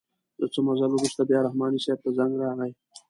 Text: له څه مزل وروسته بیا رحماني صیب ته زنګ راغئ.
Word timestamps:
له 0.39 0.45
څه 0.53 0.59
مزل 0.67 0.91
وروسته 0.93 1.21
بیا 1.29 1.39
رحماني 1.41 1.79
صیب 1.85 1.99
ته 2.03 2.09
زنګ 2.17 2.31
راغئ. 2.41 2.71